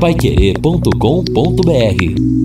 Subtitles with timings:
[0.00, 2.40] paiquerê.com.br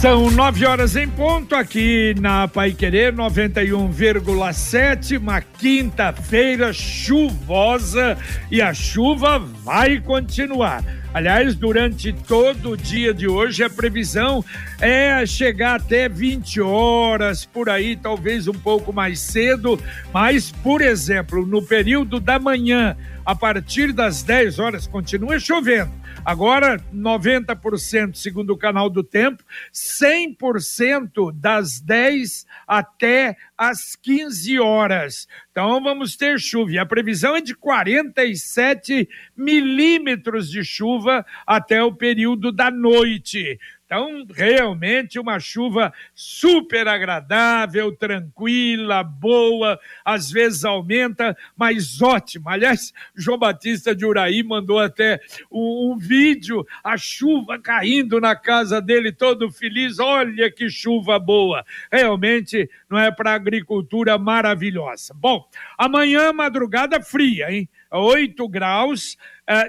[0.00, 8.16] São nove horas em ponto aqui na Pai Querer 91,7, uma quinta-feira chuvosa
[8.52, 10.84] e a chuva vai continuar.
[11.12, 14.44] Aliás, durante todo o dia de hoje, a previsão
[14.80, 19.76] é chegar até 20 horas, por aí, talvez um pouco mais cedo,
[20.14, 22.96] mas, por exemplo, no período da manhã,
[23.28, 25.92] a partir das 10 horas, continua chovendo
[26.28, 29.42] Agora, 90% segundo o canal do tempo,
[29.72, 35.26] 100% das 10 até as 15 horas.
[35.50, 36.72] Então vamos ter chuva.
[36.72, 43.58] E a previsão é de 47 milímetros de chuva até o período da noite.
[43.88, 52.52] Então, realmente uma chuva super agradável, tranquila, boa, às vezes aumenta, mas ótima.
[52.52, 55.18] Aliás, João Batista de Uraí mandou até
[55.50, 59.98] um, um vídeo, a chuva caindo na casa dele, todo feliz.
[59.98, 61.64] Olha que chuva boa.
[61.90, 65.14] Realmente não é para agricultura maravilhosa.
[65.14, 67.66] Bom, amanhã madrugada fria, hein?
[67.90, 69.16] 8 graus,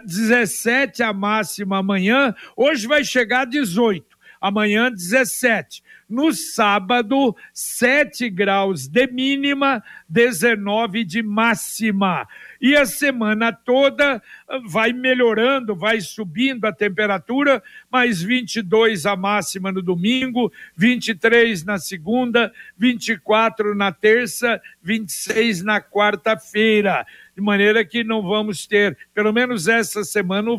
[0.05, 5.83] 17 eh, a máxima amanhã, hoje vai chegar a 18 amanhã 17.
[6.09, 12.27] No sábado, 7 graus de mínima, 19 de máxima.
[12.59, 19.71] E a semana toda ah, vai melhorando, vai subindo a temperatura, mais 22 a máxima
[19.71, 27.05] no domingo, 23 na segunda, 24 na terça, 26 na quarta-feira
[27.39, 30.51] de maneira que não vamos ter, pelo menos essa semana,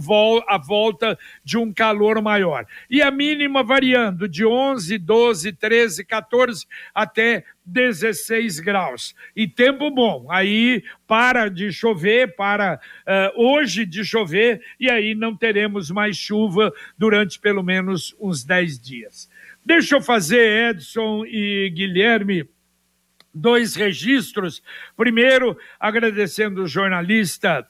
[0.49, 2.67] a volta de um calor maior.
[2.89, 9.15] E a mínima variando de 11, 12, 13, 14 até 16 graus.
[9.37, 10.27] E tempo bom.
[10.31, 16.73] Aí para de chover, para uh, hoje de chover, e aí não teremos mais chuva
[16.97, 19.29] durante pelo menos uns 10 dias.
[19.65, 22.49] Deixa eu fazer, Edson e Guilherme
[23.33, 24.63] dois registros.
[24.97, 27.67] Primeiro, agradecendo o jornalista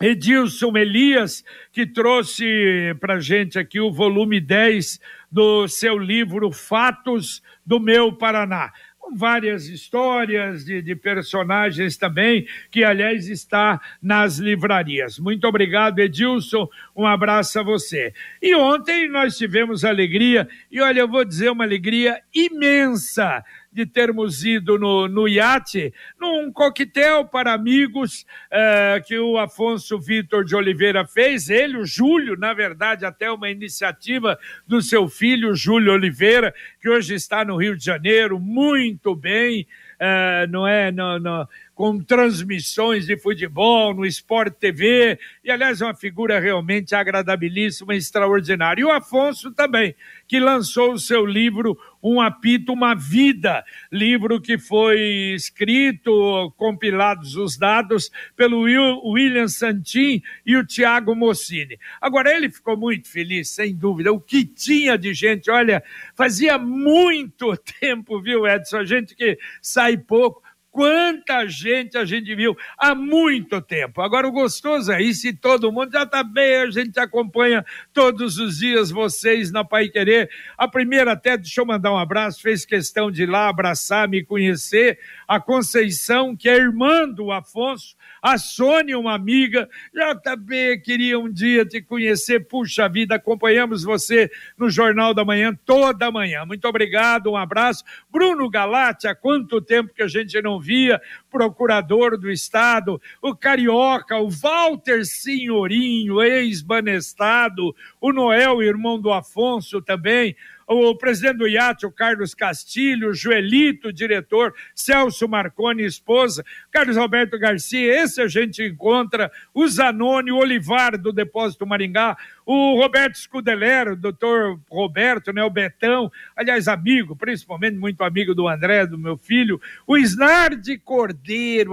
[0.00, 4.98] Edilson Elias, que trouxe para gente aqui o volume 10
[5.30, 8.72] do seu livro Fatos do Meu Paraná.
[8.98, 15.18] Com várias histórias de, de, personagens também, que aliás está nas livrarias.
[15.18, 16.66] Muito obrigado, Edilson.
[16.96, 18.14] Um abraço a você.
[18.40, 24.44] E ontem nós tivemos alegria, e olha, eu vou dizer uma alegria imensa de termos
[24.44, 31.06] ido no, no iate, num coquetel para amigos uh, que o Afonso Vitor de Oliveira
[31.06, 36.88] fez, ele, o Júlio, na verdade, até uma iniciativa do seu filho, Júlio Oliveira, que
[36.88, 39.66] hoje está no Rio de Janeiro, muito bem,
[40.00, 40.90] uh, não é?
[40.90, 41.48] No, no,
[41.80, 48.82] com transmissões de futebol no Sport TV, e aliás é uma figura realmente agradabilíssima, extraordinária.
[48.82, 49.94] E o Afonso também,
[50.28, 57.56] que lançou o seu livro Um Apito, Uma Vida, livro que foi escrito, compilados os
[57.56, 61.78] dados, pelo William Santin e o Tiago Mossini.
[61.98, 65.82] Agora, ele ficou muito feliz, sem dúvida, o que tinha de gente, olha,
[66.14, 72.56] fazia muito tempo, viu, Edson, a gente que sai pouco, Quanta gente a gente viu
[72.78, 74.00] há muito tempo.
[74.00, 78.38] Agora, o gostoso é isso e todo mundo já está bem, a gente acompanha todos
[78.38, 80.30] os dias vocês na Pai Querer.
[80.56, 84.24] A primeira, até, deixa eu mandar um abraço, fez questão de ir lá abraçar, me
[84.24, 84.98] conhecer.
[85.26, 91.64] A Conceição, que é irmã do Afonso, a Sônia, uma amiga, JB, queria um dia
[91.64, 96.44] te conhecer, puxa vida, acompanhamos você no Jornal da Manhã toda manhã.
[96.44, 97.82] Muito obrigado, um abraço.
[98.10, 101.00] Bruno Galati, há quanto tempo que a gente não via,
[101.30, 110.36] procurador do Estado, o Carioca, o Walter Senhorinho, ex-banestado, o Noel, irmão do Afonso também,
[110.72, 117.36] o presidente do IAT, o Carlos Castilho, o Joelito, diretor, Celso Marconi, esposa, Carlos Alberto
[117.36, 122.16] Garcia, esse a gente encontra, o Zanoni, o Olivar do Depósito Maringá,
[122.46, 128.86] o Roberto Scudelero, doutor Roberto, né, o Betão, aliás, amigo, principalmente muito amigo do André,
[128.86, 131.19] do meu filho, o Snardi Cordeiro,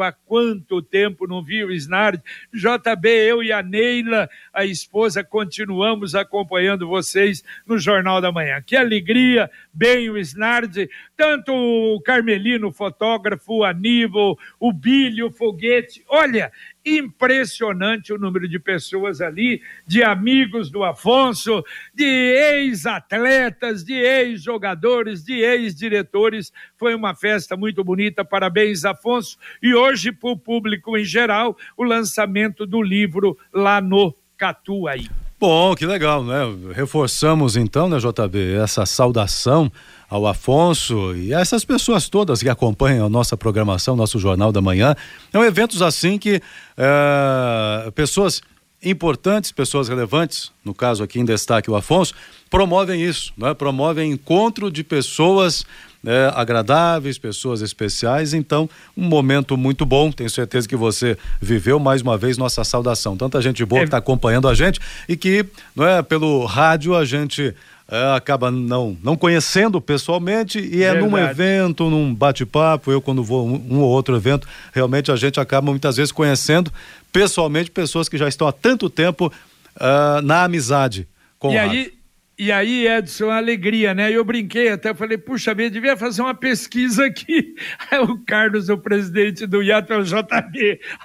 [0.03, 2.23] há quanto tempo não vi o Snardi,
[2.53, 8.61] JB, eu e a Neila, a esposa, continuamos acompanhando vocês no Jornal da Manhã.
[8.65, 16.03] Que alegria, bem o Snardi, tanto o Carmelino, fotógrafo, o Aníbal, o Bílio, o Foguete.
[16.07, 16.51] Olha,
[16.95, 21.63] impressionante o número de pessoas ali, de amigos do Afonso,
[21.93, 26.51] de ex-atletas, de ex-jogadores, de ex-diretores.
[26.77, 29.37] Foi uma festa muito bonita, parabéns, Afonso.
[29.61, 35.26] E hoje, para o público em geral, o lançamento do livro lá no Catuaí.
[35.39, 36.41] Bom, que legal, né?
[36.73, 39.71] Reforçamos então, né, JB, essa saudação
[40.09, 44.61] ao Afonso e a essas pessoas todas que acompanham a nossa programação, nosso Jornal da
[44.61, 44.95] Manhã.
[45.31, 46.41] São eventos assim que
[46.75, 48.41] é, pessoas
[48.83, 52.15] importantes, pessoas relevantes, no caso aqui em destaque o Afonso,
[52.49, 53.53] promovem isso, né?
[53.53, 55.63] promovem encontro de pessoas
[56.07, 58.33] é, agradáveis, pessoas especiais.
[58.33, 60.09] Então, um momento muito bom.
[60.09, 63.17] Tenho certeza que você viveu mais uma vez nossa saudação.
[63.17, 63.83] Tanta gente boa é.
[63.83, 65.45] que está acompanhando a gente e que,
[65.75, 67.53] não é, pelo rádio a gente
[67.91, 71.11] é, acaba não, não conhecendo pessoalmente e é Verdade.
[71.11, 72.89] num evento, num bate-papo.
[72.89, 76.71] Eu, quando vou um, um, ou outro evento, realmente a gente acaba muitas vezes conhecendo
[77.11, 79.27] pessoalmente pessoas que já estão há tanto tempo
[79.75, 81.05] uh, na amizade
[81.37, 81.93] com e o aí,
[82.39, 84.11] e aí, Edson, alegria, né?
[84.11, 87.55] Eu brinquei até, falei, puxa vida, devia fazer uma pesquisa aqui.
[87.89, 89.87] Aí o Carlos, o presidente do IAT,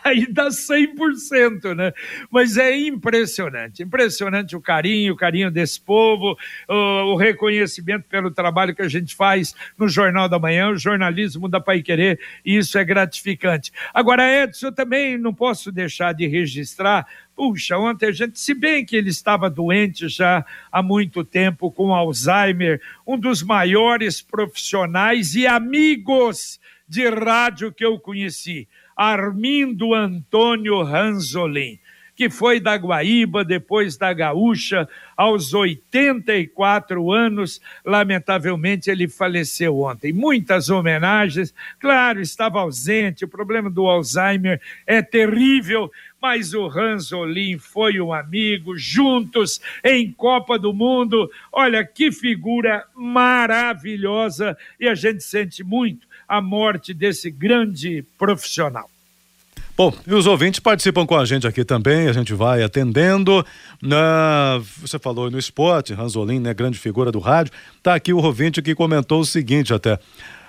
[0.04, 1.92] aí dá 100%, né?
[2.30, 6.36] Mas é impressionante, impressionante o carinho, o carinho desse povo,
[6.68, 6.74] o,
[7.12, 11.60] o reconhecimento pelo trabalho que a gente faz no Jornal da Manhã, o jornalismo da
[11.60, 13.72] Pai Querer, e isso é gratificante.
[13.94, 18.84] Agora, Edson, eu também não posso deixar de registrar Puxa, ontem a gente, se bem
[18.84, 25.46] que ele estava doente já há muito tempo com Alzheimer, um dos maiores profissionais e
[25.46, 31.78] amigos de rádio que eu conheci, Armindo Antônio Ranzolin,
[32.22, 37.60] que foi da Guaíba, depois da Gaúcha, aos 84 anos.
[37.84, 40.12] Lamentavelmente, ele faleceu ontem.
[40.12, 43.24] Muitas homenagens, claro, estava ausente.
[43.24, 45.90] O problema do Alzheimer é terrível,
[46.20, 51.28] mas o Ranzolin foi um amigo, juntos em Copa do Mundo.
[51.50, 58.91] Olha que figura maravilhosa e a gente sente muito a morte desse grande profissional.
[59.74, 63.44] Bom, e os ouvintes participam com a gente aqui também, a gente vai atendendo.
[64.80, 67.52] Você falou no esporte, Ranzolin, né, grande figura do rádio.
[67.82, 69.98] Tá aqui o ouvinte que comentou o seguinte até.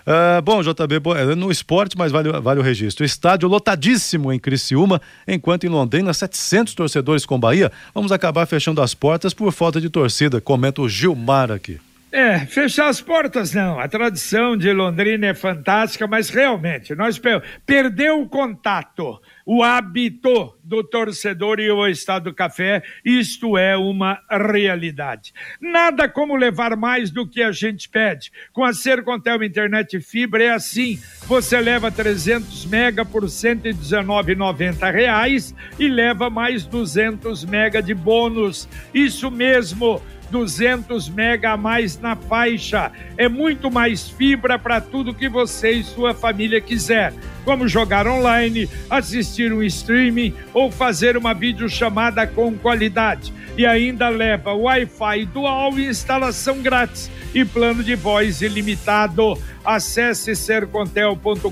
[0.05, 3.05] Uh, bom, JB, é no esporte, mas vale, vale o registro.
[3.05, 7.71] Estádio lotadíssimo em Criciúma, enquanto em Londrina, 700 torcedores com Bahia.
[7.95, 11.79] Vamos acabar fechando as portas por falta de torcida, comenta o Gilmar aqui.
[12.13, 13.79] É, fechar as portas não.
[13.79, 17.19] A tradição de Londrina é fantástica, mas realmente nós
[17.65, 22.81] perdeu o contato, o hábito do torcedor e o estado do café.
[23.03, 25.33] Isto é uma realidade.
[25.59, 28.31] Nada como levar mais do que a gente pede.
[28.51, 30.99] Com a Sercontel Internet Fibra é assim.
[31.27, 38.67] Você leva 300 mega por 119,90 reais e leva mais 200 mega de bônus.
[38.93, 40.01] Isso mesmo
[40.33, 42.91] 200 mega a mais na faixa.
[43.15, 47.13] É muito mais fibra para tudo que você e sua família quiser,
[47.45, 53.33] como jogar online, assistir um streaming ou fazer uma videochamada com qualidade.
[53.57, 59.37] E ainda leva Wi-Fi dual e instalação grátis e plano de voz ilimitado.
[59.63, 61.51] Acesse sercontel.com.br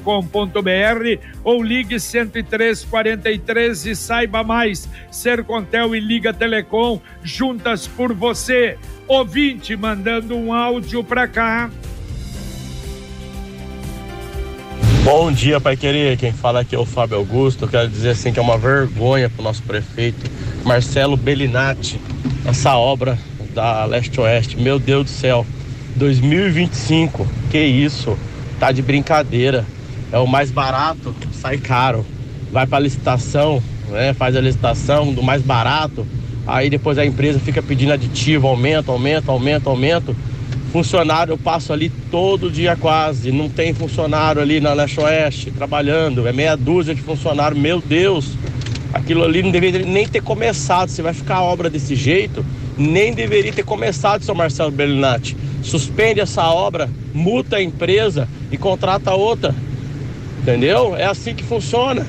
[1.44, 4.90] ou ligue 10343 e saiba mais.
[5.10, 8.78] Sercontel e Liga Telecom juntas por você.
[9.08, 11.70] Ouvinte mandando um áudio para cá.
[15.14, 16.16] Bom dia, Pai Querer.
[16.16, 17.66] Quem fala aqui é o Fábio Augusto.
[17.66, 20.32] Eu quero dizer assim que é uma vergonha para o nosso prefeito
[20.64, 22.00] Marcelo Bellinati
[22.46, 23.20] essa obra
[23.54, 24.56] da Leste Oeste.
[24.58, 25.46] Meu Deus do céu.
[25.98, 28.18] 2025, que isso?
[28.58, 29.66] Tá de brincadeira.
[30.14, 32.06] É o mais barato, sai caro.
[32.50, 34.14] Vai para licitação, né?
[34.14, 36.08] Faz a licitação do mais barato.
[36.48, 40.16] Aí depois a empresa fica pedindo aditivo, aumento, aumento, aumento, aumento.
[40.72, 43.32] Funcionário eu passo ali todo dia quase.
[43.32, 46.28] Não tem funcionário ali na Leste Oeste trabalhando.
[46.28, 47.58] É meia dúzia de funcionário.
[47.58, 48.38] Meu Deus,
[48.94, 50.90] aquilo ali não deveria nem ter começado.
[50.90, 52.46] Você vai ficar a obra desse jeito,
[52.78, 59.14] nem deveria ter começado, seu Marcelo Bellinati suspende essa obra, multa a empresa e contrata
[59.14, 59.54] outra.
[60.42, 60.96] Entendeu?
[60.96, 62.06] É assim que funciona.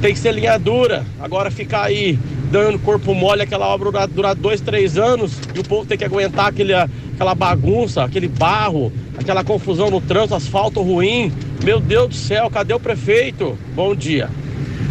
[0.00, 1.04] Tem que ser linha dura.
[1.20, 2.18] Agora ficar aí
[2.50, 6.48] dando corpo mole, aquela obra durar dois, três anos e o povo tem que aguentar
[6.48, 6.74] aquele,
[7.22, 11.32] aquela bagunça, aquele barro, aquela confusão no trânsito, asfalto ruim.
[11.62, 13.56] Meu Deus do céu, cadê o prefeito?
[13.76, 14.28] Bom dia.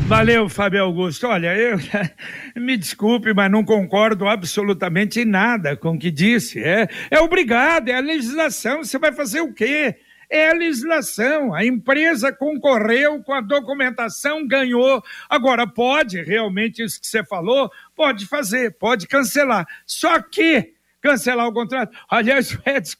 [0.08, 1.28] Valeu, Fábio Augusto.
[1.28, 1.78] Olha, eu
[2.56, 6.64] me desculpe, mas não concordo absolutamente em nada com o que disse.
[6.64, 8.82] É, é obrigado, é a legislação.
[8.82, 9.98] Você vai fazer o quê?
[10.30, 11.54] É a legislação.
[11.54, 15.04] A empresa concorreu com a documentação, ganhou.
[15.30, 19.68] Agora, pode, realmente, isso que você falou, pode fazer, pode cancelar.
[19.86, 21.98] Só que cancelar o contrato.
[22.10, 22.98] Aliás, o Edson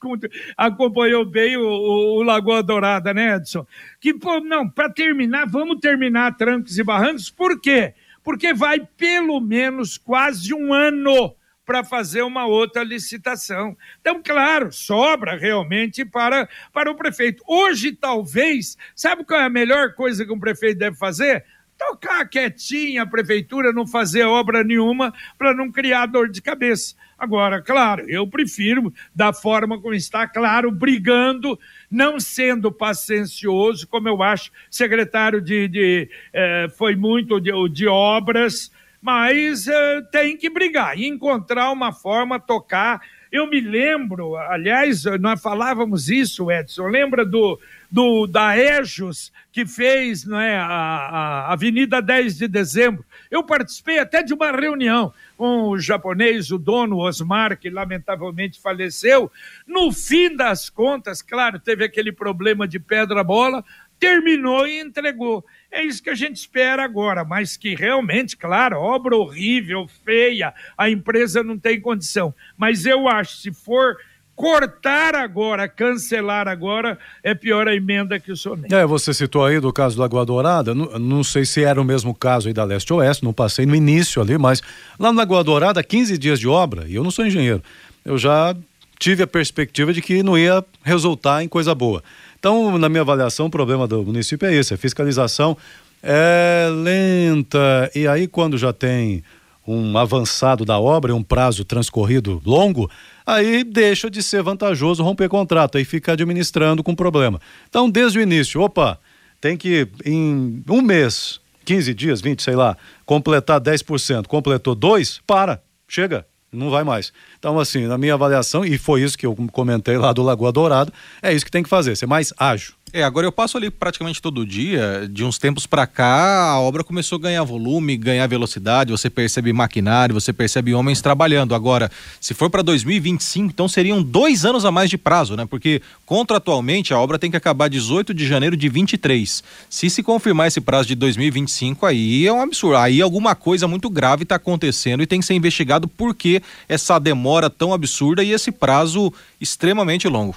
[0.58, 3.66] acompanhou bem o, o, o Lagoa Dourada, né, Edson?
[4.00, 7.94] Que, pô, não, para terminar, vamos terminar trancos e barrancos, por quê?
[8.24, 13.78] Porque vai pelo menos quase um ano para fazer uma outra licitação.
[14.02, 17.44] Então, claro, sobra realmente para, para o prefeito.
[17.48, 21.46] Hoje, talvez, sabe qual é a melhor coisa que um prefeito deve fazer?
[21.92, 26.96] Tocar quietinha a prefeitura, não fazer obra nenhuma para não criar dor de cabeça.
[27.20, 31.60] Agora, claro, eu prefiro da forma como está, claro, brigando,
[31.92, 38.72] não sendo paciencioso, como eu acho, secretário de, de eh, foi muito de, de obras,
[39.02, 43.02] mas eh, tem que brigar encontrar uma forma, tocar.
[43.30, 47.60] Eu me lembro, aliás, nós falávamos isso, Edson, lembra do,
[47.92, 53.06] do da Ejos, que fez é, a, a Avenida 10 de Dezembro.
[53.30, 59.30] Eu participei até de uma reunião com o japonês, o dono Osmar, que lamentavelmente faleceu.
[59.68, 63.64] No fim das contas, claro, teve aquele problema de pedra-bola,
[64.00, 65.46] terminou e entregou.
[65.70, 70.90] É isso que a gente espera agora, mas que realmente, claro, obra horrível, feia, a
[70.90, 72.34] empresa não tem condição.
[72.58, 73.98] Mas eu acho, se for
[74.36, 78.74] cortar agora, cancelar agora, é pior a emenda que o nem.
[78.74, 81.86] É, você citou aí do caso do Lagoa Dourada, não, não sei se era o
[81.86, 84.62] mesmo caso aí da Leste Oeste, não passei no início ali, mas
[85.00, 87.62] lá na Lagoa Dourada, 15 dias de obra, e eu não sou engenheiro,
[88.04, 88.56] eu já
[88.98, 92.04] tive a perspectiva de que não ia resultar em coisa boa.
[92.40, 95.58] Então, na minha avaliação, o problema do município é esse, a fiscalização
[96.02, 99.24] é lenta, e aí quando já tem
[99.72, 102.90] um avançado da obra, um prazo transcorrido longo,
[103.26, 107.40] aí deixa de ser vantajoso romper contrato, aí fica administrando com problema.
[107.70, 109.00] Então, desde o início, opa,
[109.40, 115.62] tem que em um mês, 15 dias, 20, sei lá, completar 10%, completou dois, para,
[115.88, 117.14] chega, não vai mais.
[117.40, 120.92] Então, assim, na minha avaliação, e foi isso que eu comentei lá do Lagoa Dourado,
[121.22, 122.74] é isso que tem que fazer, ser mais ágil.
[122.94, 126.84] É, agora eu passo ali praticamente todo dia, de uns tempos para cá, a obra
[126.84, 131.56] começou a ganhar volume, ganhar velocidade, você percebe maquinário, você percebe homens trabalhando.
[131.56, 135.46] Agora, se for para 2025, então seriam dois anos a mais de prazo, né?
[135.46, 139.42] Porque contratualmente a obra tem que acabar 18 de janeiro de 23.
[139.70, 142.76] Se se confirmar esse prazo de 2025, aí é um absurdo.
[142.76, 147.00] Aí alguma coisa muito grave está acontecendo e tem que ser investigado por que essa
[147.00, 150.36] demora tão absurda e esse prazo extremamente longo.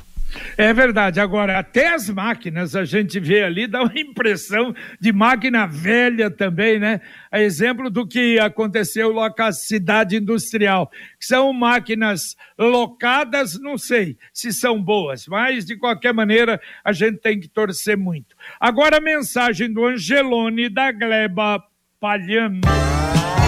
[0.56, 1.20] É verdade.
[1.20, 6.78] Agora, até as máquinas a gente vê ali, dá uma impressão de máquina velha também,
[6.78, 7.00] né?
[7.30, 13.76] A exemplo do que aconteceu lá com a cidade industrial, que são máquinas locadas, não
[13.76, 18.36] sei se são boas, mas de qualquer maneira a gente tem que torcer muito.
[18.60, 21.62] Agora a mensagem do Angelone da Gleba
[22.00, 22.60] Palhano.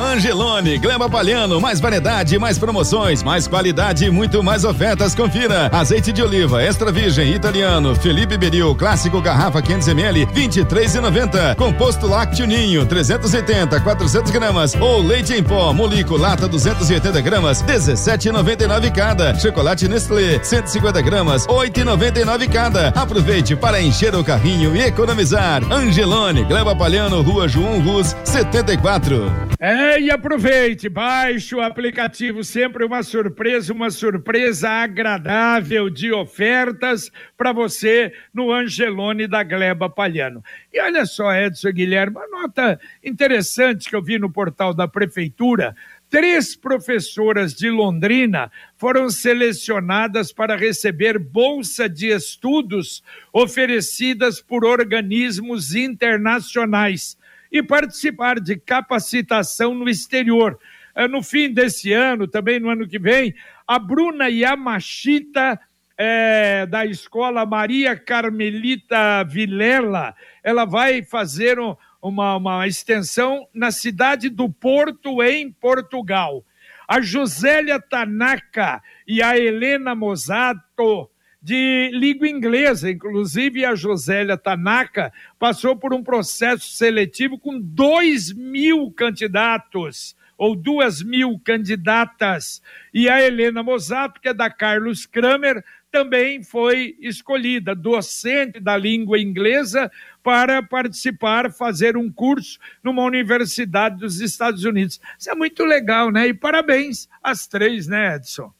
[0.07, 5.15] Angelone, Gleba Palhano, mais variedade, mais promoções, mais qualidade e muito mais ofertas.
[5.15, 5.69] Confira.
[5.73, 11.57] Azeite de oliva extra virgem italiano, Felipe Beril, clássico garrafa 500 ml, 23,90.
[11.57, 14.75] Composto lácteo ninho, 380, 400 gramas.
[14.77, 19.35] Ou leite em pó, molico, lata 280 gramas, 17,99 cada.
[19.35, 22.89] Chocolate Nestlé, 150 gramas, 8,99 cada.
[22.89, 25.63] Aproveite para encher o carrinho e economizar.
[25.71, 29.33] Angelone, Gleba Palhano, Rua João Rus, 74.
[29.59, 37.53] É e aproveite, baixe o aplicativo, sempre uma surpresa, uma surpresa agradável de ofertas para
[37.53, 40.45] você no Angelone da Gleba Palhano.
[40.73, 45.75] E olha só, Edson Guilherme, uma nota interessante que eu vi no portal da Prefeitura.
[46.11, 57.17] Três professoras de Londrina foram selecionadas para receber bolsa de estudos oferecidas por organismos internacionais
[57.51, 60.59] e participar de capacitação no exterior.
[60.95, 63.35] É, no fim desse ano, também no ano que vem,
[63.67, 65.61] a Bruna Yamashita,
[65.99, 74.29] é, da escola Maria Carmelita Vilela, ela vai fazer um, uma, uma extensão na cidade
[74.29, 76.45] do Porto, em Portugal.
[76.87, 81.11] A Josélia Tanaka e a Helena Mosato
[81.47, 82.91] de língua inglesa.
[82.91, 91.01] Inclusive, a Josélia Tanaka passou por um processo seletivo com dois mil candidatos ou duas
[91.05, 92.61] mil candidatas.
[92.93, 99.17] E a Helena Mosato, que é da Carlos Kramer, também foi escolhida, docente da língua
[99.17, 99.89] inglesa,
[100.25, 105.01] para participar, fazer um curso numa universidade dos Estados Unidos.
[105.17, 106.27] Isso é muito legal, né?
[106.27, 108.53] E parabéns às três, né, Edson?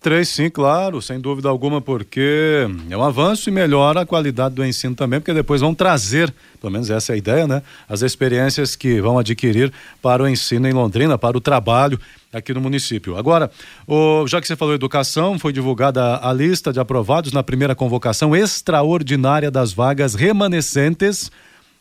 [0.00, 4.64] Três, sim, claro, sem dúvida alguma, porque é um avanço e melhora a qualidade do
[4.64, 7.64] ensino também, porque depois vão trazer, pelo menos essa é a ideia, né?
[7.88, 11.98] As experiências que vão adquirir para o ensino em Londrina, para o trabalho
[12.32, 13.16] aqui no município.
[13.16, 13.50] Agora,
[13.88, 18.36] o, já que você falou educação, foi divulgada a lista de aprovados na primeira convocação
[18.36, 21.28] extraordinária das vagas remanescentes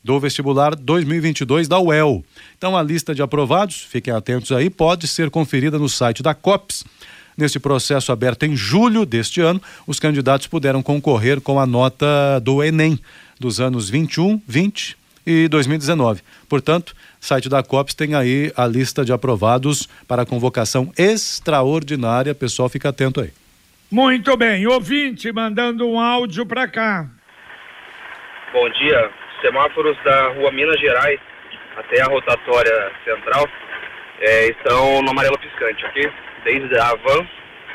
[0.03, 2.25] do vestibular 2022 da UEL.
[2.57, 6.83] Então, a lista de aprovados, fiquem atentos aí, pode ser conferida no site da COPS
[7.37, 12.63] Nesse processo aberto em julho deste ano, os candidatos puderam concorrer com a nota do
[12.63, 12.99] Enem
[13.39, 16.21] dos anos 21, 20 e 2019.
[16.49, 22.33] Portanto, site da COPS tem aí a lista de aprovados para a convocação extraordinária.
[22.33, 23.31] Pessoal, fica atento aí.
[23.91, 27.07] Muito bem, ouvinte mandando um áudio para cá.
[28.51, 31.19] Bom dia, semáforos da rua Minas Gerais
[31.77, 33.47] até a rotatória central
[34.19, 36.11] é, estão no amarelo piscante, ok?
[36.47, 37.27] Desde a van,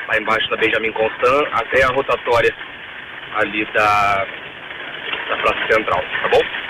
[0.07, 2.53] lá embaixo da Benjamin Constant, até a rotatória
[3.35, 4.25] ali da,
[5.29, 6.63] da Praça Central, tá bom?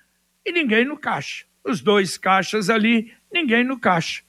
[0.46, 1.46] e ninguém no caixa.
[1.64, 4.22] Os dois caixas ali, ninguém no caixa.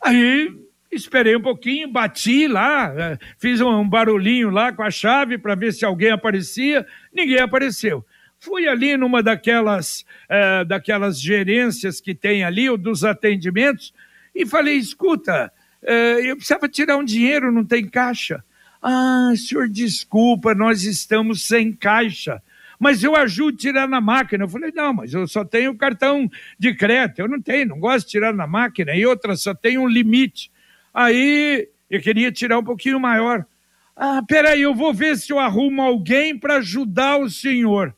[0.00, 0.54] Aí
[0.90, 5.72] esperei um pouquinho, bati lá, eh, fiz um barulhinho lá com a chave para ver
[5.72, 8.04] se alguém aparecia, ninguém apareceu.
[8.46, 13.92] Fui ali numa daquelas, é, daquelas gerências que tem ali, ou dos atendimentos,
[14.32, 18.44] e falei: escuta, é, eu precisava tirar um dinheiro, não tem caixa.
[18.80, 22.40] Ah, senhor, desculpa, nós estamos sem caixa.
[22.78, 24.44] Mas eu ajudo a tirar na máquina.
[24.44, 27.18] Eu falei, não, mas eu só tenho cartão de crédito.
[27.18, 28.94] Eu não tenho, não gosto de tirar na máquina.
[28.94, 30.52] E outra, só tem um limite.
[30.94, 33.44] Aí eu queria tirar um pouquinho maior.
[33.96, 37.95] Ah, peraí, eu vou ver se eu arrumo alguém para ajudar o senhor.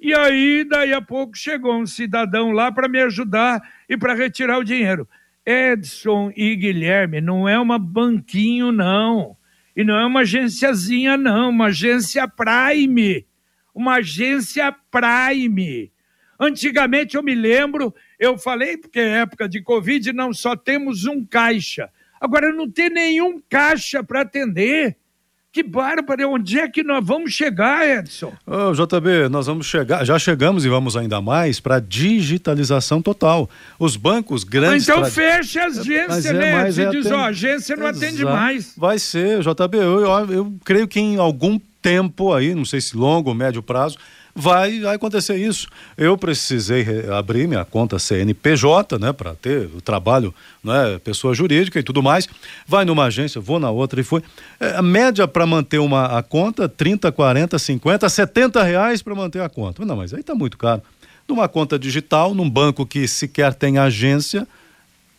[0.00, 4.58] E aí, daí a pouco, chegou um cidadão lá para me ajudar e para retirar
[4.58, 5.08] o dinheiro.
[5.44, 9.36] Edson e Guilherme, não é uma banquinho, não.
[9.74, 11.50] E não é uma agenciazinha, não.
[11.50, 13.26] Uma agência Prime.
[13.74, 15.90] Uma agência Prime.
[16.38, 21.24] Antigamente, eu me lembro, eu falei, porque é época de Covid, não só temos um
[21.24, 21.90] caixa.
[22.20, 24.96] Agora, não tem nenhum caixa para atender.
[25.58, 28.32] Que bárbaro, onde é que nós vamos chegar, Edson?
[28.46, 33.50] Oh, JB, nós vamos chegar, já chegamos e vamos ainda mais para digitalização total.
[33.76, 34.84] Os bancos grandes.
[34.84, 35.10] então tra...
[35.10, 36.70] fecha a agência, é, né?
[36.70, 38.04] Você é, diz, ó, a agência não Exato.
[38.04, 38.72] atende mais.
[38.76, 42.96] Vai ser, JB, eu, eu, eu creio que em algum tempo aí, não sei se
[42.96, 43.98] longo ou médio prazo,
[44.38, 45.66] vai, vai acontecer isso.
[45.96, 51.82] Eu precisei abrir minha conta CNPJ, né, para ter o trabalho, né, pessoa jurídica e
[51.82, 52.28] tudo mais.
[52.66, 54.22] Vai numa agência, vou na outra e foi.
[54.60, 59.42] É, a média para manter uma a conta, 30, 40, 50, 70 reais para manter
[59.42, 59.84] a conta.
[59.84, 60.82] Não, mas aí tá muito caro.
[61.26, 64.46] Numa conta digital, num banco que sequer tem agência,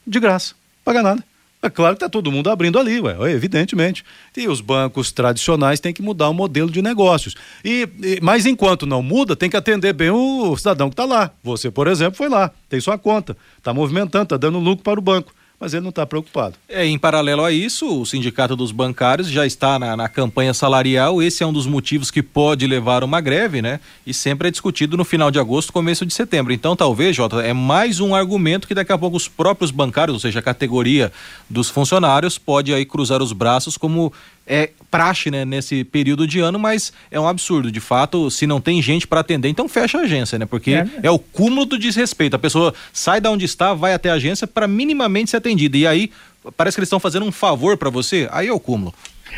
[0.08, 1.24] de graça, paga nada.
[1.62, 4.06] É claro que está todo mundo abrindo ali, ué, evidentemente.
[4.36, 7.36] E os bancos tradicionais têm que mudar o modelo de negócios.
[7.66, 11.32] E, e mas enquanto não muda, tem que atender bem o cidadão que está lá.
[11.44, 15.04] Você, por exemplo, foi lá, tem sua conta, está movimentando, está dando lucro para o
[15.04, 16.56] banco mas ele não está preocupado.
[16.70, 21.22] É, em paralelo a isso, o Sindicato dos Bancários já está na, na, campanha salarial.
[21.22, 23.80] Esse é um dos motivos que pode levar uma greve, né?
[24.08, 26.54] E sempre é discutido no final de agosto, começo de setembro.
[26.54, 30.20] Então, talvez, Jota, é mais um argumento que daqui a pouco os próprios bancários, ou
[30.20, 31.12] seja, a categoria
[31.50, 34.14] dos funcionários, pode aí cruzar os braços como
[34.50, 37.72] é praxe né, nesse período de ano, mas é um absurdo.
[37.72, 40.46] De fato, se não tem gente para atender, então fecha a agência, né?
[40.48, 40.88] Porque é.
[41.04, 41.12] é.
[41.12, 42.36] o cúmulo do desrespeito.
[42.36, 45.78] A pessoa sai da onde está, vai até a agência para minimamente ser atendida.
[45.78, 46.12] E aí
[46.58, 48.94] parece que eles estão fazendo um favor para você, aí é o cúmulo.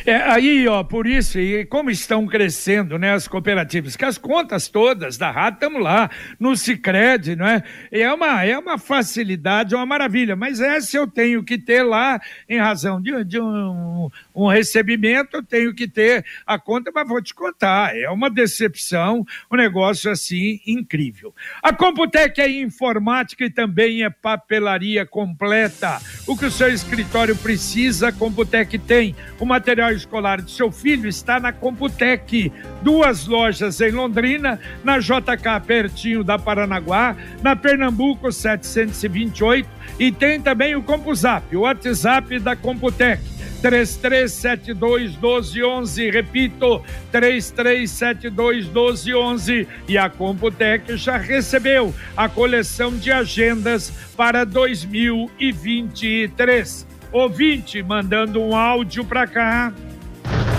[0.05, 4.67] É, aí, ó, por isso, e como estão crescendo, né, as cooperativas, que as contas
[4.67, 7.63] todas da rádio estamos lá, no Cicred, não é?
[7.91, 12.19] É uma, é uma facilidade, é uma maravilha, mas essa eu tenho que ter lá,
[12.49, 17.21] em razão de, de um, um recebimento, eu tenho que ter a conta, mas vou
[17.21, 21.33] te contar, é uma decepção, um negócio assim incrível.
[21.61, 25.99] A Computec é informática e também é papelaria completa.
[26.27, 29.15] O que o seu escritório precisa, a Computec tem.
[29.39, 32.53] O material material escolar do seu filho está na Computec.
[32.83, 39.67] Duas lojas em Londrina, na JK pertinho da Paranaguá, na Pernambuco 728
[39.99, 43.19] e tem também o CompuZap, o WhatsApp da Computec.
[43.61, 54.43] 3372 1211, repito, 3372 1211 e a Computec já recebeu a coleção de agendas para
[54.43, 59.73] 2023 ouvinte mandando um áudio para cá.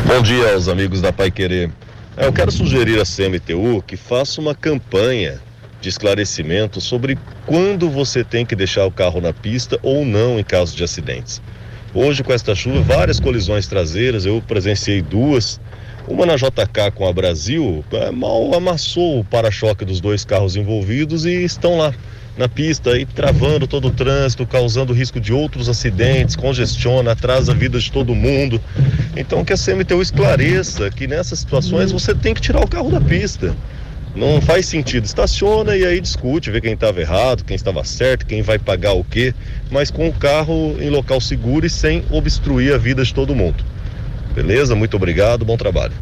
[0.07, 1.71] Bom dia aos amigos da Pai Querer.
[2.17, 5.41] É, eu quero sugerir à CMTU que faça uma campanha
[5.81, 10.45] de esclarecimento sobre quando você tem que deixar o carro na pista ou não em
[10.45, 11.41] caso de acidentes.
[11.95, 15.61] Hoje, com esta chuva, várias colisões traseiras, eu presenciei duas.
[16.07, 21.25] Uma na JK com a Brasil, é, mal amassou o para-choque dos dois carros envolvidos
[21.25, 21.95] e estão lá
[22.37, 27.55] na pista e travando todo o trânsito, causando risco de outros acidentes, congestiona, atrasa a
[27.55, 28.61] vida de todo mundo.
[29.17, 33.01] Então que a CMTU esclareça que nessas situações você tem que tirar o carro da
[33.01, 33.55] pista.
[34.15, 35.05] Não faz sentido.
[35.05, 39.05] Estaciona e aí discute, vê quem estava errado, quem estava certo, quem vai pagar o
[39.05, 39.35] quê,
[39.71, 43.65] mas com o carro em local seguro e sem obstruir a vida de todo mundo.
[44.35, 44.75] Beleza?
[44.75, 45.93] Muito obrigado, bom trabalho.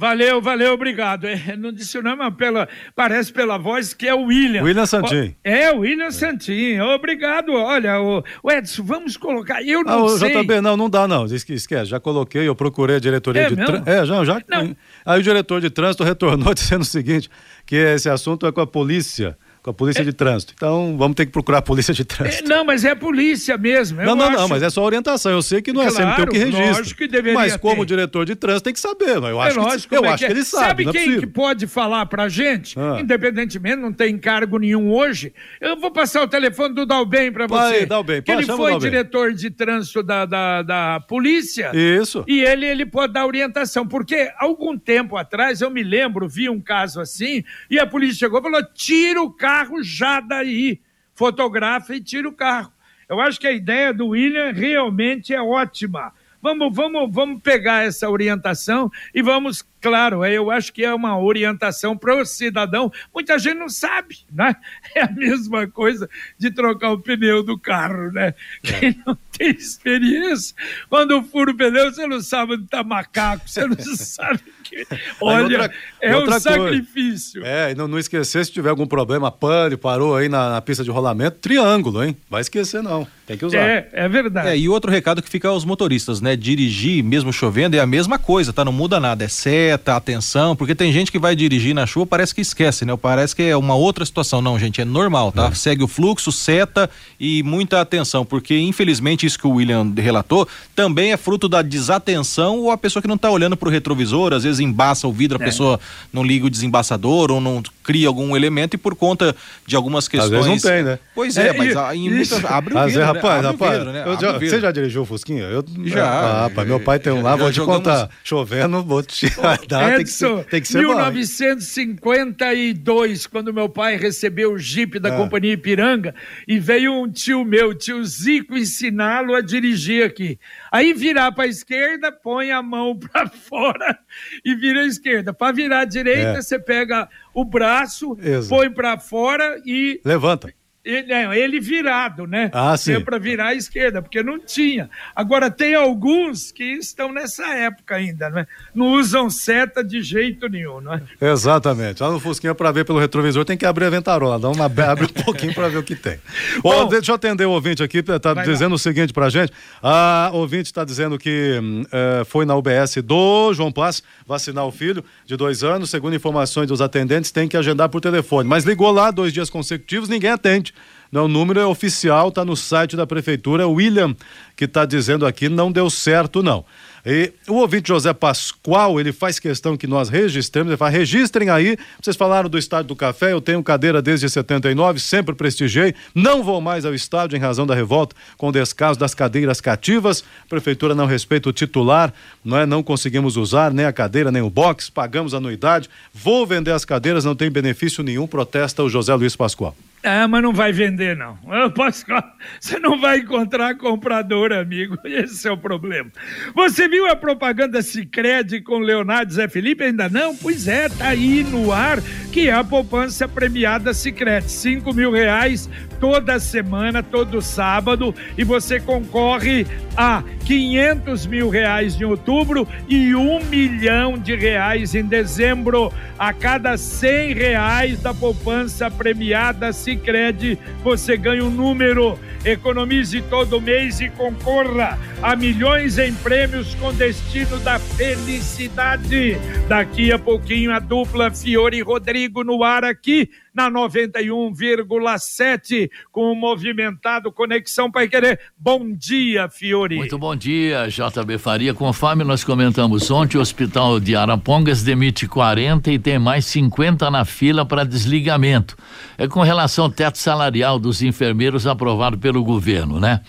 [0.00, 1.26] Valeu, valeu, obrigado.
[1.26, 4.62] É, não disse o nome, mas pela, parece pela voz que é o William.
[4.62, 5.34] William Santin.
[5.42, 6.10] É, o William é.
[6.12, 6.78] Santin.
[6.78, 7.52] Obrigado.
[7.52, 9.60] Olha, o, o, Edson, vamos colocar.
[9.60, 10.40] Eu não ah, sei.
[10.40, 11.26] JB, não, não dá, não.
[11.26, 11.84] Esquece.
[11.84, 13.90] Já coloquei, eu procurei a diretoria é de trânsito.
[13.90, 14.40] É, já, já.
[14.48, 14.76] Não.
[15.04, 17.28] Aí o diretor de trânsito retornou dizendo o seguinte:
[17.66, 19.36] que esse assunto é com a polícia
[19.68, 20.04] com a polícia é.
[20.04, 20.54] de trânsito.
[20.56, 22.44] Então, vamos ter que procurar a polícia de trânsito.
[22.44, 24.02] É, não, mas é a polícia mesmo.
[24.02, 24.36] Não, não, acho...
[24.36, 25.32] não, mas é só orientação.
[25.32, 26.78] Eu sei que não é claro, sempre que registra.
[26.78, 27.86] Lógico que deveria Mas como ter.
[27.86, 29.16] diretor de trânsito tem que saber.
[29.16, 30.84] Eu é acho, lógico, que, eu é acho que, ele sabe.
[30.84, 32.78] Sabe é quem que pode falar pra gente?
[32.78, 32.98] Ah.
[33.00, 35.32] Independentemente, não tem cargo nenhum hoje.
[35.60, 37.76] Eu vou passar o telefone do Dalben pra você.
[37.76, 38.22] Aí, Dalben.
[38.22, 41.70] Que ele foi diretor de trânsito da, da, da polícia.
[41.74, 42.24] Isso.
[42.26, 43.86] E ele, ele pode dar orientação.
[43.86, 48.40] Porque algum tempo atrás, eu me lembro, vi um caso assim, e a polícia chegou
[48.40, 50.80] e falou: tira o carro já daí,
[51.14, 52.72] fotografa e tira o carro.
[53.08, 56.12] Eu acho que a ideia do William realmente é ótima.
[56.40, 61.18] Vamos, vamos, vamos pegar essa orientação e vamos Claro, é, eu acho que é uma
[61.18, 62.90] orientação para o cidadão.
[63.14, 64.56] Muita gente não sabe, né?
[64.94, 68.34] É a mesma coisa de trocar o pneu do carro, né?
[68.64, 68.72] É.
[68.72, 70.56] Quem não tem experiência,
[70.88, 74.86] quando fura o pneu, você não sabe onde está macaco, você não sabe que.
[75.20, 77.44] Olha, outra, é outra um sacrifício.
[77.44, 80.82] É, e não, não esquecer se tiver algum problema, pane, parou aí na, na pista
[80.82, 82.16] de rolamento, triângulo, hein?
[82.28, 83.06] Vai esquecer, não.
[83.26, 83.58] Tem que usar.
[83.58, 84.48] É, é verdade.
[84.48, 86.34] É, e outro recado que fica aos motoristas, né?
[86.34, 88.64] Dirigir, mesmo chovendo, é a mesma coisa, tá?
[88.64, 89.24] Não muda nada.
[89.24, 89.28] É
[89.68, 92.96] seta, atenção, porque tem gente que vai dirigir na chuva, parece que esquece, né?
[92.96, 94.40] Parece que é uma outra situação.
[94.40, 95.48] Não, gente, é normal, tá?
[95.48, 95.54] É.
[95.54, 96.88] Segue o fluxo, seta
[97.20, 102.60] e muita atenção, porque infelizmente isso que o William relatou também é fruto da desatenção
[102.60, 105.42] ou a pessoa que não tá olhando pro retrovisor, às vezes embaça o vidro, a
[105.42, 105.44] é.
[105.44, 105.78] pessoa
[106.12, 109.34] não liga o desembaçador ou não cria algum elemento e por conta
[109.66, 110.32] de algumas questões.
[110.32, 110.98] Às vezes não tem, né?
[111.14, 112.44] Pois é, é mas e, em muitas.
[112.44, 113.48] Abre o vidro, rapaz, né?
[113.48, 113.78] rapaz.
[113.78, 114.04] Vidro, né?
[114.20, 115.44] já, você já dirigiu o Fusquinha?
[115.44, 116.06] Eu, já.
[116.06, 117.78] Ah, rapaz, meu pai tem um lá, vou te jogamos...
[117.78, 118.10] contar.
[118.22, 119.26] Chovendo, vou te
[119.66, 119.96] dar.
[119.96, 123.30] tem que ser, tem que ser 1952, bom.
[123.30, 125.16] quando meu pai recebeu o Jeep da ah.
[125.16, 126.14] Companhia Ipiranga
[126.46, 130.38] e veio um tio meu, tio Zico, ensiná-lo a dirigir aqui.
[130.70, 133.98] Aí virar para a esquerda, põe a mão para fora
[134.44, 135.32] e vira à esquerda.
[135.32, 136.42] Para virar à direita, é.
[136.42, 138.48] você pega o braço, Exato.
[138.48, 140.52] põe para fora e levanta
[140.84, 142.50] ele, ele virado, né?
[142.52, 142.94] Ah, sim.
[142.94, 144.88] É para virar à esquerda, porque não tinha.
[145.14, 148.46] Agora, tem alguns que estão nessa época ainda, né?
[148.74, 151.02] Não usam seta de jeito nenhum, não é?
[151.20, 152.02] Exatamente.
[152.02, 155.04] Lá no Fusquinha, para ver pelo retrovisor, tem que abrir a ventarola, dá uma, abre
[155.04, 156.18] um pouquinho para ver o que tem.
[156.62, 158.76] Bom, deixa eu atender o ouvinte aqui, tá dizendo lá.
[158.76, 159.52] o seguinte pra gente.
[159.82, 161.60] A ouvinte está dizendo que
[161.92, 166.68] é, foi na UBS do João Paz vacinar o filho de dois anos, segundo informações
[166.68, 168.48] dos atendentes, tem que agendar por telefone.
[168.48, 170.72] Mas ligou lá dois dias consecutivos, ninguém atende.
[171.10, 173.66] Não, o número é oficial, está no site da prefeitura.
[173.66, 174.14] William,
[174.56, 176.64] que está dizendo aqui, não deu certo, não.
[177.06, 181.78] E o ouvinte José Pascoal, ele faz questão que nós registremos, ele fala, registrem aí,
[181.98, 186.60] vocês falaram do Estádio do Café, eu tenho cadeira desde 79, sempre prestigiei, não vou
[186.60, 190.94] mais ao estádio em razão da revolta com o descaso das cadeiras cativas, a prefeitura
[190.94, 192.12] não respeita o titular,
[192.44, 196.72] não é, não conseguimos usar nem a cadeira, nem o box, pagamos anuidade, vou vender
[196.72, 199.74] as cadeiras, não tem benefício nenhum, protesta o José Luiz Pascoal.
[200.02, 201.38] Ah, mas não vai vender, não.
[201.74, 202.22] Pascoal,
[202.60, 204.96] você não vai encontrar comprador, amigo.
[205.04, 206.10] Esse é o problema.
[206.54, 209.84] Você viu a propaganda Cicred com Leonardo Zé Felipe?
[209.84, 210.36] Ainda não?
[210.36, 211.98] Pois é, tá aí no ar
[212.32, 214.50] que é a poupança premiada Cicred.
[214.50, 222.04] Cinco mil reais toda semana, todo sábado, e você concorre a 500 mil reais em
[222.04, 225.92] outubro e um milhão de reais em dezembro.
[226.18, 232.18] A cada 100 reais da poupança premiada Sicredi, você ganha um número.
[232.44, 239.36] Economize todo mês e concorra a milhões em prêmios com destino da felicidade.
[239.68, 241.82] Daqui a pouquinho a dupla Fiore e
[242.18, 248.38] Rodrigo no ar aqui na 91,7 com o movimentado Conexão Pai Querer.
[248.56, 249.96] Bom dia, Fiore.
[249.96, 251.74] Muito bom dia, JB Faria.
[251.74, 257.24] Conforme nós comentamos ontem, o Hospital de Arapongas demite 40 e tem mais 50 na
[257.24, 258.76] fila para desligamento.
[259.18, 263.22] É com relação ao teto salarial dos enfermeiros aprovado pelo governo, né?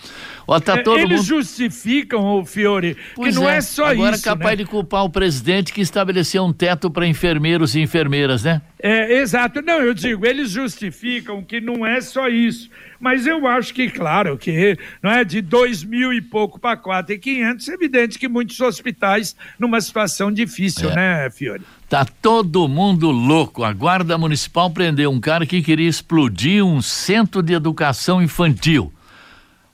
[0.50, 1.26] Ó, tá é, todo Eles mundo...
[1.26, 4.00] justificam, o Fiore, pois que não é, é só agora isso.
[4.00, 4.64] Agora é capaz né?
[4.64, 8.60] de culpar o presidente que estabeleceu um teto para enfermeiros e enfermeiras, né?
[8.82, 9.62] É, exato.
[9.62, 12.70] Não, eu digo, eles justificam que não é só isso.
[12.98, 17.14] Mas eu acho que, claro, que não é de dois mil e pouco para quatro
[17.14, 20.94] e quinhentos, é evidente que muitos hospitais numa situação difícil, é.
[20.94, 21.62] né, Fiore?
[21.88, 23.64] Tá todo mundo louco.
[23.64, 28.92] A Guarda Municipal prendeu um cara que queria explodir um centro de educação infantil.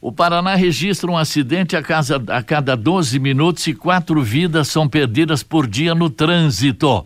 [0.00, 4.86] O Paraná registra um acidente a, casa, a cada 12 minutos e quatro vidas são
[4.86, 7.04] perdidas por dia no trânsito.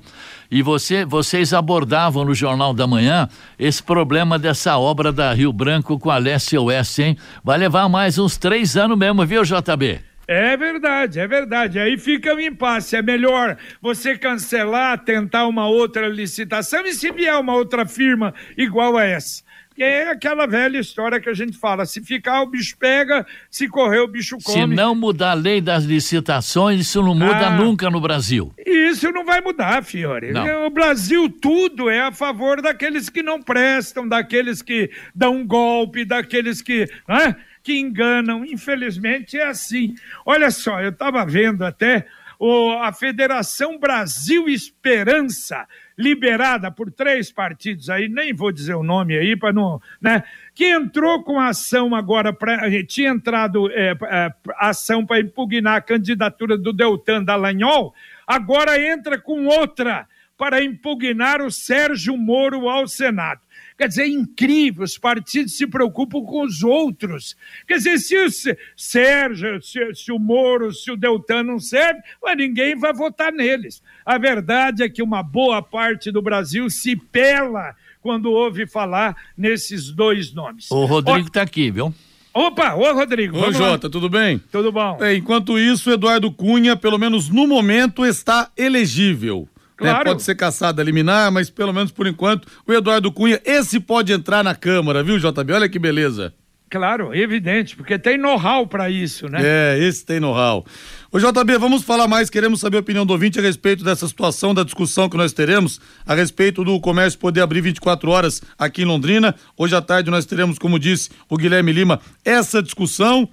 [0.51, 5.99] E você, vocês abordavam no Jornal da Manhã esse problema dessa obra da Rio Branco
[5.99, 7.17] com a Leste Oeste, hein?
[7.45, 10.01] Vai levar mais uns três anos mesmo, viu, JB?
[10.27, 11.79] É verdade, é verdade.
[11.79, 12.97] Aí fica um impasse.
[12.97, 18.97] É melhor você cancelar, tentar uma outra licitação e se vier uma outra firma igual
[18.97, 19.43] a essa
[19.83, 24.01] é aquela velha história que a gente fala: se ficar, o bicho pega, se correr,
[24.01, 24.61] o bicho come.
[24.61, 28.53] Se não mudar a lei das licitações, isso não muda ah, nunca no Brasil.
[28.65, 30.33] Isso não vai mudar, Fiore.
[30.33, 30.67] Não.
[30.67, 36.05] O Brasil tudo é a favor daqueles que não prestam, daqueles que dão um golpe,
[36.05, 36.89] daqueles que.
[37.09, 38.45] Né, que enganam.
[38.45, 39.95] Infelizmente é assim.
[40.25, 42.07] Olha só, eu estava vendo até
[42.39, 45.67] o, a Federação Brasil Esperança,
[46.01, 50.25] liberada por três partidos aí, nem vou dizer o nome aí para não, né?
[50.55, 56.57] Que entrou com ação agora para tinha entrado é, é, ação para impugnar a candidatura
[56.57, 57.95] do Deltan Dallagnol,
[58.27, 63.43] agora entra com outra para impugnar o Sérgio Moro ao Senado.
[63.81, 67.35] Quer dizer, é incrível, os partidos se preocupam com os outros.
[67.67, 68.29] Quer dizer, se o
[68.77, 73.83] Sérgio, se, se o Moro, se o Deltan não serve, mas ninguém vai votar neles.
[74.05, 79.91] A verdade é que uma boa parte do Brasil se pela quando ouve falar nesses
[79.91, 80.71] dois nomes.
[80.71, 81.95] O Rodrigo está aqui, viu?
[82.35, 83.39] Opa, ô Rodrigo.
[83.39, 84.43] Ô Jota, tudo bem?
[84.53, 84.99] Tudo bom.
[85.01, 89.49] É, enquanto isso, o Eduardo Cunha, pelo menos no momento, está elegível.
[89.81, 89.91] Né?
[89.91, 90.05] Claro.
[90.11, 94.45] Pode ser caçado eliminar, mas pelo menos por enquanto, o Eduardo Cunha, esse pode entrar
[94.45, 95.53] na Câmara, viu, JB?
[95.53, 96.35] Olha que beleza.
[96.71, 99.41] Claro, evidente, porque tem know-how para isso, né?
[99.43, 100.65] É, esse tem know-how.
[101.11, 104.55] Ô JB, vamos falar mais, queremos saber a opinião do ouvinte a respeito dessa situação,
[104.55, 108.85] da discussão que nós teremos a respeito do comércio poder abrir 24 horas aqui em
[108.85, 109.35] Londrina.
[109.57, 113.29] Hoje à tarde nós teremos, como disse o Guilherme Lima, essa discussão.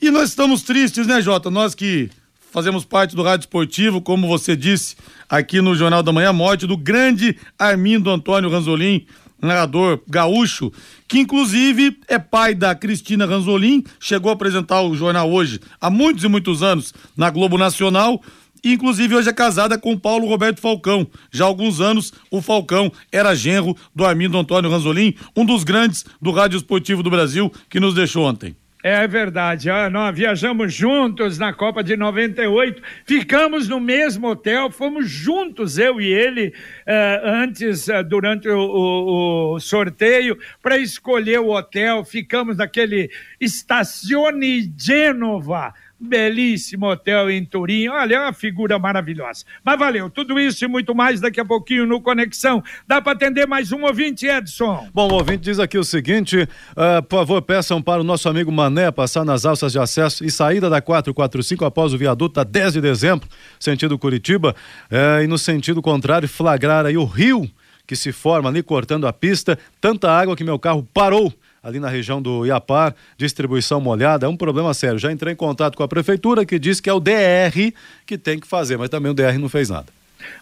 [0.00, 1.50] E nós estamos tristes, né, Jota?
[1.50, 2.08] Nós que
[2.50, 4.96] fazemos parte do Rádio Esportivo, como você disse
[5.28, 9.06] aqui no Jornal da Manhã, morte do grande Armindo Antônio Ranzolin,
[9.40, 10.72] narrador gaúcho,
[11.08, 16.24] que inclusive é pai da Cristina Ranzolin, chegou a apresentar o jornal hoje há muitos
[16.24, 18.20] e muitos anos na Globo Nacional.
[18.62, 21.06] E, inclusive, hoje é casada com Paulo Roberto Falcão.
[21.32, 26.04] Já há alguns anos, o Falcão era genro do Armindo Antônio Ranzolin, um dos grandes
[26.20, 28.54] do rádio esportivo do Brasil, que nos deixou ontem.
[28.82, 35.10] É verdade, ah, nós viajamos juntos na Copa de 98, ficamos no mesmo hotel, fomos
[35.10, 36.54] juntos, eu e ele,
[36.86, 45.74] eh, antes, eh, durante o, o, sorteio, para escolher o hotel, ficamos naquele Stazione Genova,
[46.00, 47.88] belíssimo hotel em Turim.
[47.88, 49.44] Olha, é uma figura maravilhosa.
[49.62, 52.62] Mas valeu, tudo isso e muito mais daqui a pouquinho no Conexão.
[52.86, 54.88] Dá para atender mais um ouvinte, Edson?
[54.94, 58.50] Bom, o ouvinte diz aqui o seguinte: uh, por favor, peçam para o nosso amigo
[58.50, 62.74] Mané passar nas alças de acesso e saída da 445 após o viaduto da 10
[62.74, 64.54] de dezembro, sentido Curitiba,
[64.90, 67.50] uh, e no sentido contrário, flagrar aí o rio
[67.90, 71.88] que se forma ali cortando a pista, tanta água que meu carro parou ali na
[71.88, 74.98] região do Iapar, distribuição molhada, é um problema sério.
[74.98, 77.72] Já entrei em contato com a prefeitura que diz que é o DR
[78.06, 79.86] que tem que fazer, mas também o DR não fez nada.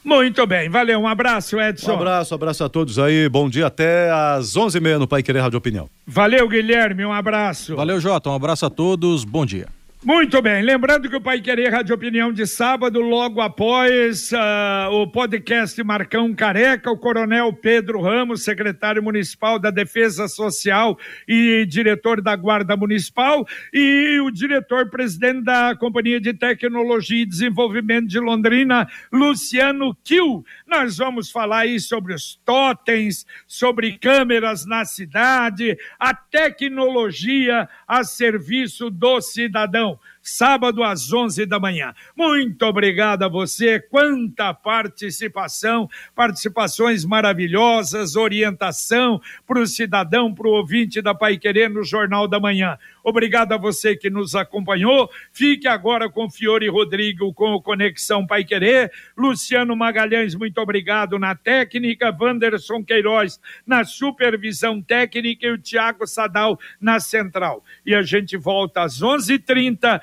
[0.04, 1.92] Muito bem, valeu, um abraço, Edson.
[1.92, 5.22] Um abraço, abraço a todos aí, bom dia até às onze e meia no Pai
[5.22, 5.88] Querer Rádio Opinião.
[6.07, 7.76] Valeu, Guilherme, um abraço.
[7.76, 9.77] Valeu, Jota, um abraço a todos, bom dia.
[10.04, 15.11] Muito bem, lembrando que o Pai Querer Rádio Opinião de sábado, logo após uh, o
[15.11, 22.37] podcast Marcão Careca, o Coronel Pedro Ramos, secretário municipal da Defesa Social e diretor da
[22.37, 30.44] Guarda Municipal, e o diretor-presidente da Companhia de Tecnologia e Desenvolvimento de Londrina, Luciano Kiel.
[30.64, 38.90] Nós vamos falar aí sobre os totens, sobre câmeras na cidade, a tecnologia a serviço
[38.90, 39.88] do cidadão
[40.28, 41.94] sábado às 11 da manhã.
[42.16, 51.00] Muito obrigado a você, quanta participação, participações maravilhosas, orientação para o cidadão, para o ouvinte
[51.00, 52.78] da Pai Querer no Jornal da Manhã.
[53.02, 55.10] Obrigado a você que nos acompanhou.
[55.32, 58.92] Fique agora com Fiore Rodrigo com o Conexão Pai Querer.
[59.16, 62.14] Luciano Magalhães, muito obrigado na técnica.
[62.18, 67.64] Wanderson Queiroz na supervisão técnica e o Tiago Sadal na central.
[67.84, 70.02] E a gente volta às 11:30 h 30